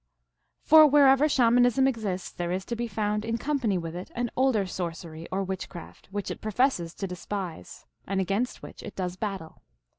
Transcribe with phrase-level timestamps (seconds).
[0.63, 4.65] For wherever Shamanism exists, there is to be found, in company with it, an older
[4.65, 9.61] sorcery, or witch craft, which it professes to despise, and against which it does battle.